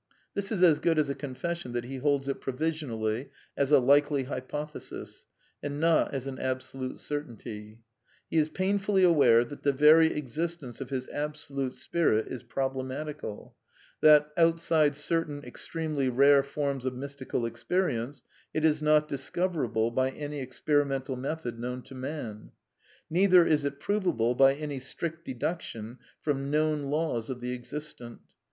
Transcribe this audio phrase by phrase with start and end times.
[0.33, 3.77] This is as good as a confession that he holds it provision ally, as a
[3.77, 5.27] likely hypothesis,
[5.61, 7.77] and not as an absolute cer tainty.
[8.27, 13.55] He is painfully aware that the very existence of his Absolute Spirit is problematical;
[14.01, 18.23] that, outside certain extremely rare forms of mystical experience,
[18.55, 22.51] it is not dis coverable by any experimental method known to man*
[23.11, 28.21] Neither is it provable by any strict deduction from known laws of the existent.